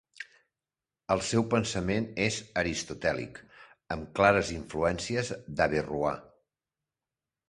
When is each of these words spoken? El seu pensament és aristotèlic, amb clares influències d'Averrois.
El 1.15 1.19
seu 1.25 1.43
pensament 1.49 2.07
és 2.23 2.39
aristotèlic, 2.61 3.37
amb 3.97 4.07
clares 4.21 4.49
influències 4.55 5.29
d'Averrois. 5.61 6.25